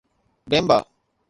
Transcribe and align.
بيمبا 0.49 0.81